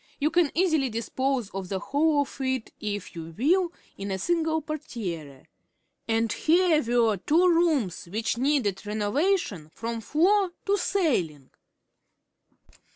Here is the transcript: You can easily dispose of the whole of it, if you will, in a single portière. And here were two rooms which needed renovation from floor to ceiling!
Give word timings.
You 0.19 0.31
can 0.31 0.49
easily 0.55 0.89
dispose 0.89 1.51
of 1.51 1.69
the 1.69 1.77
whole 1.77 2.21
of 2.21 2.37
it, 2.41 2.71
if 2.79 3.13
you 3.13 3.35
will, 3.37 3.71
in 3.99 4.09
a 4.09 4.17
single 4.17 4.59
portière. 4.59 5.45
And 6.07 6.33
here 6.33 6.81
were 6.81 7.17
two 7.17 7.47
rooms 7.47 8.05
which 8.05 8.35
needed 8.35 8.83
renovation 8.83 9.69
from 9.69 10.01
floor 10.01 10.53
to 10.65 10.75
ceiling! 10.75 11.51